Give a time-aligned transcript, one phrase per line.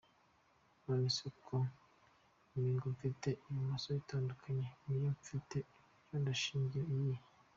[0.83, 1.57] none c ko
[2.53, 7.25] imiringo mfite ibumoso itandukanye niy mfit iburyo ndashingira kuyihe?????.